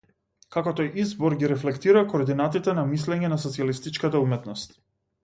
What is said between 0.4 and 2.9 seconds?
Како тој избор ги рефлектира координатите на